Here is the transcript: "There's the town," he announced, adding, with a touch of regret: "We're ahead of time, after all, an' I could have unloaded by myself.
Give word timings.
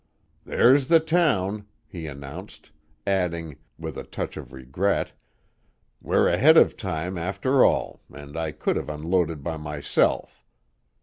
"There's 0.45 0.87
the 0.87 0.99
town," 0.99 1.67
he 1.85 2.07
announced, 2.07 2.71
adding, 3.05 3.57
with 3.77 3.97
a 3.99 4.03
touch 4.03 4.35
of 4.35 4.51
regret: 4.51 5.11
"We're 6.01 6.27
ahead 6.27 6.57
of 6.57 6.75
time, 6.75 7.19
after 7.19 7.63
all, 7.63 8.01
an' 8.11 8.35
I 8.35 8.51
could 8.51 8.77
have 8.77 8.89
unloaded 8.89 9.43
by 9.43 9.57
myself. 9.57 10.43